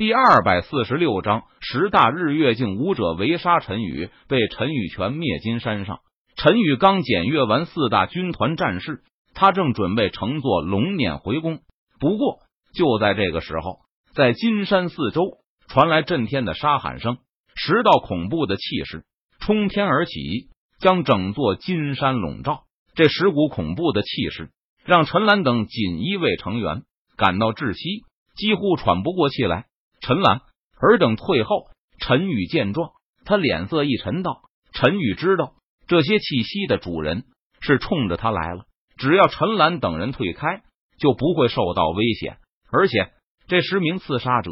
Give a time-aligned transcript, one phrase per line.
[0.00, 5.98] 第二百四十六章，十大日月镜武者围杀陈宇，被陈宇全灭金山上。
[6.36, 9.02] 陈宇刚检阅完四大军团战士，
[9.34, 11.58] 他正准备乘坐龙辇回宫。
[11.98, 12.38] 不过，
[12.72, 13.80] 就在这个时候，
[14.14, 15.32] 在金山四周
[15.68, 17.18] 传来震天的杀喊声，
[17.54, 19.04] 十道恐怖的气势
[19.38, 20.48] 冲天而起，
[20.78, 22.62] 将整座金山笼罩。
[22.94, 24.48] 这十股恐怖的气势
[24.82, 26.84] 让陈兰等锦衣卫成员
[27.18, 29.66] 感到窒息，几乎喘不过气来。
[30.10, 30.40] 陈兰
[30.80, 31.68] 尔等退后。
[32.00, 32.90] 陈宇见状，
[33.24, 34.40] 他脸色一沉，道
[34.74, 35.52] ：“陈宇知道
[35.86, 37.26] 这些气息的主人
[37.60, 38.64] 是冲着他来了。
[38.96, 40.62] 只要陈兰等人退开，
[40.98, 42.38] 就不会受到危险。
[42.72, 43.12] 而且
[43.46, 44.50] 这十名刺杀者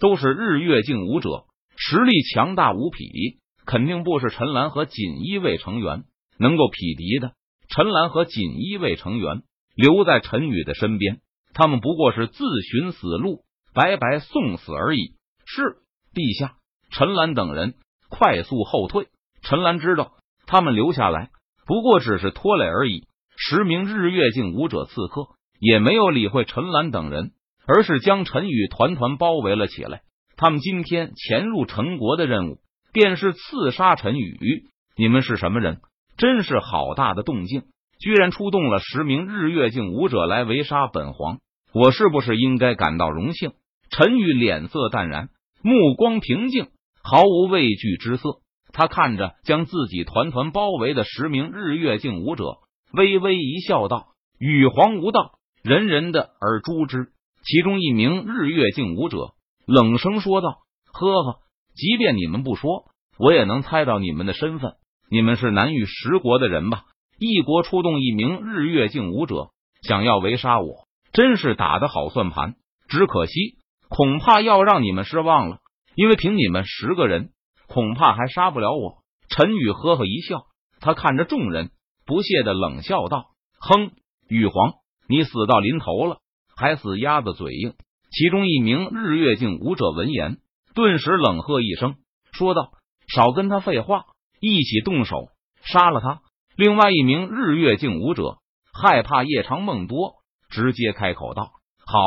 [0.00, 1.44] 都是日月镜武者，
[1.76, 6.02] 实力强大无匹，肯定不是陈兰和锦衣卫成员
[6.36, 7.30] 能够匹敌的。
[7.68, 9.42] 陈兰和锦衣卫成员
[9.76, 11.20] 留在陈宇的身边，
[11.54, 13.44] 他们不过是自寻死路。”
[13.76, 15.12] 白白送死而已。
[15.44, 15.76] 是
[16.14, 16.54] 陛下，
[16.90, 17.74] 陈兰等人
[18.08, 19.08] 快速后退。
[19.42, 20.12] 陈兰知道
[20.46, 21.28] 他们留下来
[21.66, 23.06] 不过只是拖累而已。
[23.36, 25.26] 十名日月镜武者刺客
[25.60, 27.32] 也没有理会陈兰等人，
[27.66, 30.00] 而是将陈宇团团包围了起来。
[30.36, 32.58] 他们今天潜入陈国的任务，
[32.94, 34.70] 便是刺杀陈宇。
[34.96, 35.82] 你们是什么人？
[36.16, 37.64] 真是好大的动静！
[38.00, 41.40] 居然出动了十名日月镜武者来围杀本皇，
[41.74, 43.52] 我是不是应该感到荣幸？
[43.90, 45.28] 陈宇脸色淡然，
[45.62, 46.68] 目光平静，
[47.02, 48.40] 毫无畏惧之色。
[48.72, 52.58] 他看着将自己团团包围的十名日月镜武者，
[52.92, 57.08] 微微一笑，道：“羽皇无道，人人的而诛之。”
[57.42, 59.34] 其中一名日月镜武者
[59.66, 60.58] 冷声说道
[60.92, 61.38] ：“呵呵，
[61.74, 64.72] 即便你们不说，我也能猜到你们的身份。
[65.10, 66.82] 你们是南域十国的人吧？
[67.18, 72.56] 一国出动一名日月镜武者，想要围杀我，真是打的好算盘。
[72.88, 73.58] 只可惜。”
[73.96, 75.60] 恐怕要让你们失望了，
[75.94, 77.30] 因为凭你们十个人，
[77.66, 78.98] 恐怕还杀不了我。
[79.30, 80.42] 陈宇呵呵一笑，
[80.80, 81.70] 他看着众人，
[82.04, 83.92] 不屑的冷笑道：“哼，
[84.28, 84.74] 羽皇，
[85.08, 86.18] 你死到临头了，
[86.54, 87.72] 还死鸭子嘴硬。”
[88.12, 90.40] 其中一名日月镜武者闻言，
[90.74, 91.94] 顿时冷喝一声，
[92.32, 92.72] 说道
[93.08, 94.04] ：“少跟他废话，
[94.40, 95.28] 一起动手
[95.62, 96.20] 杀了他！”
[96.54, 98.36] 另外一名日月镜武者
[98.74, 100.16] 害怕夜长梦多，
[100.50, 101.52] 直接开口道
[101.86, 101.98] ：“好，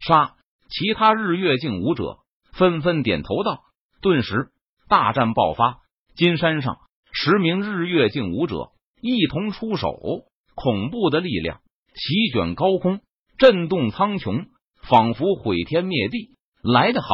[0.00, 0.34] 杀！”
[0.68, 2.18] 其他日月镜武者
[2.52, 3.62] 纷纷点头道
[4.02, 4.50] ：“顿时，
[4.88, 5.78] 大战爆发。
[6.14, 6.76] 金山上
[7.12, 9.96] 十名日月镜武者一同出手，
[10.54, 11.60] 恐怖的力量
[11.94, 13.00] 席卷高空，
[13.38, 14.46] 震动苍穹，
[14.82, 16.34] 仿佛毁天灭地。
[16.62, 17.08] 来得好！”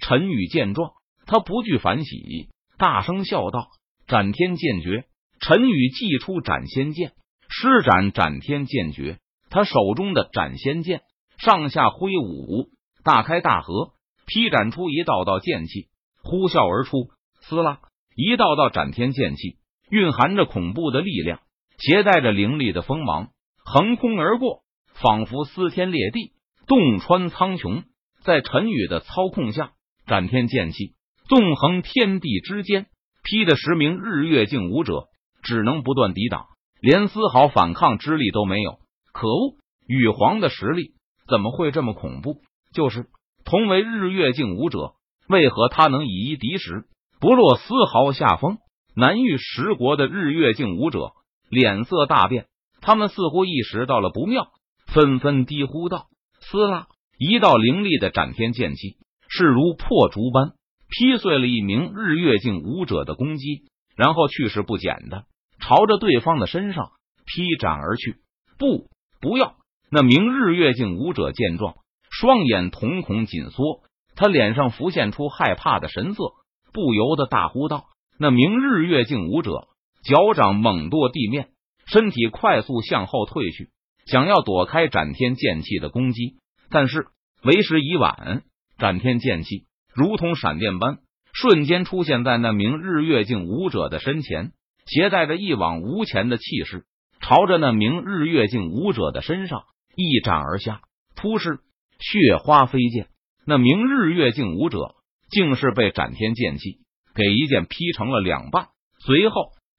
[0.00, 0.92] 陈宇见状，
[1.26, 3.68] 他不惧反喜，大声笑道
[4.08, 5.04] ：“斩天剑诀！”
[5.40, 7.12] 陈宇祭出斩仙剑，
[7.48, 9.18] 施展斩天剑诀。
[9.48, 11.00] 他手中的斩仙剑
[11.38, 12.68] 上下挥舞。
[13.02, 13.92] 大开大合，
[14.26, 15.88] 劈斩出一道道剑气，
[16.22, 17.10] 呼啸而出。
[17.40, 17.80] 撕拉，
[18.14, 19.56] 一道道斩天剑气
[19.88, 21.40] 蕴含着恐怖的力量，
[21.78, 23.30] 携带着凌厉的锋芒，
[23.64, 24.62] 横空而过，
[24.94, 26.32] 仿佛撕天裂地，
[26.66, 27.84] 洞穿苍穹。
[28.22, 29.72] 在陈宇的操控下，
[30.06, 30.94] 斩天剑气
[31.26, 32.86] 纵横天地之间，
[33.22, 35.08] 劈的十名日月镜武者
[35.42, 36.46] 只能不断抵挡，
[36.82, 38.78] 连丝毫反抗之力都没有。
[39.12, 39.56] 可恶，
[39.86, 40.92] 羽皇的实力
[41.28, 42.42] 怎么会这么恐怖？
[42.72, 43.06] 就是
[43.44, 44.94] 同为日月镜武者，
[45.28, 46.84] 为何他能以一敌十，
[47.20, 48.58] 不落丝毫下风？
[48.94, 51.12] 南域十国的日月镜武者
[51.48, 52.46] 脸色大变，
[52.80, 54.48] 他们似乎意识到了不妙，
[54.86, 56.06] 纷纷低呼道
[56.40, 56.86] ：“撕拉！”
[57.18, 58.96] 一道凌厉的斩天剑气
[59.28, 60.54] 势如破竹般
[60.88, 63.64] 劈碎了一名日月镜武者的攻击，
[63.94, 65.24] 然后去势不减的
[65.60, 66.92] 朝着对方的身上
[67.26, 68.16] 劈斩而去。
[68.58, 68.88] 不，
[69.20, 69.56] 不要！
[69.90, 71.74] 那名日月镜武者见状。
[72.20, 73.80] 双眼瞳孔紧缩，
[74.14, 76.22] 他脸上浮现出害怕的神色，
[76.70, 77.84] 不由得大呼道
[78.20, 79.68] ：“那名日月镜武者
[80.04, 81.48] 脚掌猛跺地面，
[81.86, 83.70] 身体快速向后退去，
[84.04, 86.34] 想要躲开斩天剑气的攻击。
[86.68, 87.06] 但是
[87.42, 88.42] 为时已晚，
[88.76, 89.64] 斩天剑气
[89.94, 90.98] 如同闪电般
[91.32, 94.52] 瞬间出现在那名日月镜武者的身前，
[94.84, 96.84] 携带着一往无前的气势，
[97.22, 99.62] 朝着那名日月镜武者的身上
[99.96, 100.82] 一斩而下，
[101.16, 101.60] 突施。
[102.00, 103.06] 血花飞溅，
[103.46, 104.94] 那名日月镜武者
[105.30, 106.78] 竟是被斩天剑气
[107.14, 108.68] 给一剑劈成了两半。
[108.98, 109.34] 随后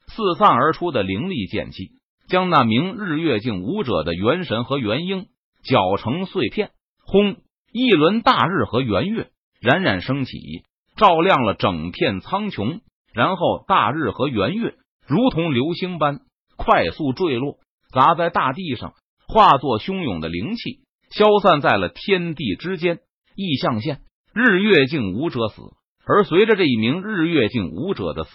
[0.08, 1.90] 四散而出的灵力剑气，
[2.28, 5.28] 将那名日月镜武者的元神和元婴
[5.64, 6.72] 搅成碎片。
[7.06, 7.38] 轰！
[7.74, 9.30] 一轮大日和圆月
[9.60, 10.64] 冉冉升起，
[10.96, 12.82] 照亮了整片苍穹。
[13.14, 14.76] 然后大日和圆月
[15.08, 16.22] 如同流星般
[16.56, 17.58] 快速坠落，
[17.92, 18.94] 砸在大地上，
[19.28, 20.82] 化作汹涌的灵气。
[21.12, 23.00] 消散在了天地之间，
[23.36, 24.02] 异象现
[24.34, 25.62] 日月镜武者死。
[26.06, 28.32] 而随着这一名日月镜武者的死，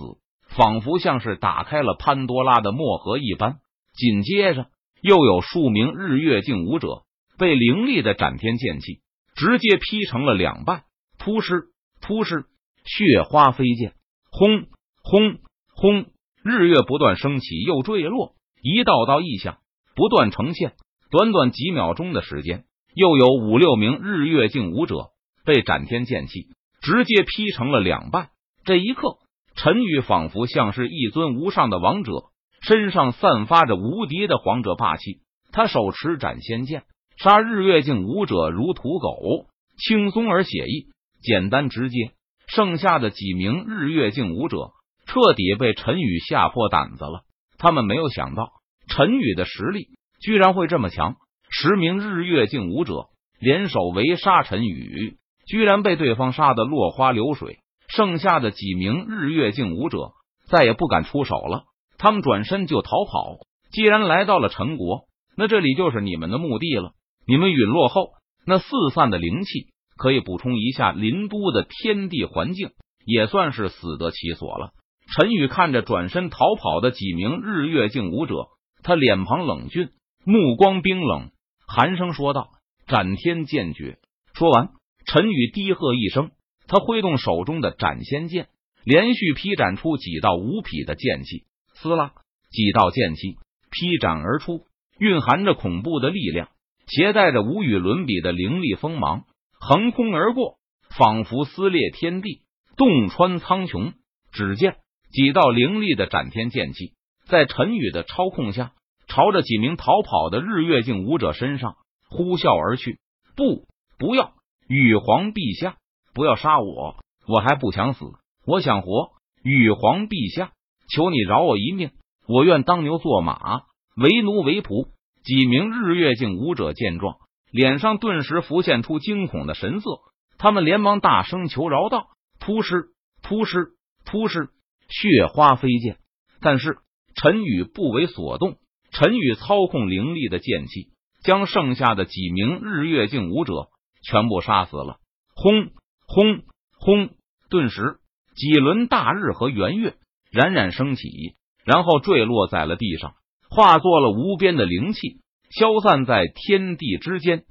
[0.48, 3.56] 仿佛像是打开了潘多拉的墨盒一般。
[3.92, 4.66] 紧接着，
[5.00, 7.02] 又有数名日月镜武者
[7.38, 9.00] 被凌厉的斩天剑气
[9.34, 10.84] 直接劈成了两半。
[11.18, 11.70] 突施
[12.00, 12.44] 突施，
[12.84, 13.94] 血花飞溅，
[14.30, 14.66] 轰
[15.02, 15.38] 轰
[15.74, 16.06] 轰！
[16.42, 19.58] 日月不断升起又坠落，一道道异象
[19.96, 20.74] 不断呈现。
[21.10, 22.64] 短短几秒钟的时间，
[22.94, 25.10] 又有五六名日月镜武者
[25.44, 26.48] 被斩天剑气
[26.80, 28.30] 直接劈成了两半。
[28.64, 29.18] 这一刻，
[29.54, 32.12] 陈宇仿佛像是一尊无上的王者，
[32.60, 35.20] 身上散发着无敌的皇者霸气。
[35.52, 36.82] 他手持斩仙剑，
[37.16, 39.46] 杀日月镜武者如土狗，
[39.78, 40.88] 轻松而写意。
[41.22, 42.12] 简单直接，
[42.48, 44.72] 剩下的几名日月镜武者
[45.06, 47.22] 彻底被陈宇吓破胆子了。
[47.58, 48.50] 他们没有想到
[48.88, 49.88] 陈宇的实力
[50.20, 51.16] 居然会这么强。
[51.50, 53.06] 十名日月镜武者
[53.38, 55.16] 联手围杀陈宇，
[55.46, 57.58] 居然被对方杀得落花流水。
[57.88, 60.10] 剩下的几名日月镜武者
[60.48, 61.64] 再也不敢出手了，
[61.98, 63.36] 他们转身就逃跑。
[63.70, 65.04] 既然来到了陈国，
[65.36, 66.92] 那这里就是你们的墓地了。
[67.26, 68.10] 你们陨落后，
[68.46, 69.68] 那四散的灵气。
[69.98, 72.72] 可以补充一下林都的天地环境，
[73.06, 74.72] 也算是死得其所了。
[75.16, 78.48] 陈宇看着转身逃跑的几名日月镜武者，
[78.82, 79.88] 他脸庞冷峻，
[80.28, 81.30] 目光冰冷，
[81.68, 82.48] 寒声说道
[82.88, 83.98] ：“斩天剑诀。”
[84.34, 84.70] 说完，
[85.06, 86.32] 陈宇低喝一声，
[86.66, 88.48] 他挥动手中的斩仙剑，
[88.84, 91.44] 连续劈斩出几道无匹的剑气。
[91.74, 92.12] 撕拉，
[92.50, 93.36] 几道剑气
[93.70, 94.66] 劈斩而出，
[94.98, 96.48] 蕴含着恐怖的力量，
[96.88, 99.26] 携带着无与伦比的凌厉锋芒。
[99.60, 100.58] 横空而过，
[100.98, 102.40] 仿佛撕裂天地，
[102.76, 103.92] 洞穿苍穹。
[104.32, 104.78] 只见
[105.12, 106.94] 几道凌厉的斩天剑气，
[107.28, 108.72] 在陈宇的操控下，
[109.16, 111.76] 朝着几名逃跑的日月镜武者身上
[112.10, 113.00] 呼啸而去。
[113.34, 113.66] 不，
[113.98, 114.34] 不要！
[114.68, 115.78] 羽皇陛下，
[116.12, 116.96] 不要杀我！
[117.26, 118.04] 我还不想死，
[118.44, 119.12] 我想活。
[119.42, 120.52] 羽皇陛下，
[120.94, 121.92] 求你饶我一命，
[122.28, 123.62] 我愿当牛做马，
[123.96, 124.90] 为奴为仆。
[125.24, 127.16] 几名日月镜武者见状。
[127.50, 129.88] 脸上顿时浮现出惊恐的神色，
[130.36, 132.08] 他们连忙大声求饶道
[132.38, 132.90] ：“突施，
[133.22, 133.70] 突施，
[134.04, 134.50] 突施！”
[134.90, 135.96] 血花飞溅，
[136.42, 136.76] 但是
[137.14, 138.58] 陈宇不为所动。
[138.98, 140.88] 陈宇操控凌厉的剑气，
[141.22, 143.68] 将剩下的几名日月镜武者
[144.02, 145.00] 全部杀死了。
[145.34, 145.68] 轰
[146.06, 146.44] 轰
[146.78, 147.10] 轰！
[147.50, 147.98] 顿时，
[148.36, 149.96] 几轮大日和圆月
[150.32, 153.16] 冉冉升起，然后坠落在了地上，
[153.50, 155.20] 化作了无边的灵气。
[155.50, 157.44] 消散在天地之间。